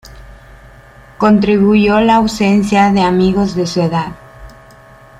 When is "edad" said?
3.83-4.13